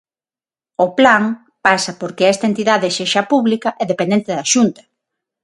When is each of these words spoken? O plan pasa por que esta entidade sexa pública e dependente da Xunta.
O 0.85 0.87
plan 0.97 1.23
pasa 1.65 1.91
por 1.99 2.11
que 2.17 2.25
esta 2.33 2.45
entidade 2.51 2.95
sexa 2.97 3.21
pública 3.31 3.69
e 3.81 3.83
dependente 3.91 4.29
da 4.37 4.47
Xunta. 4.53 4.81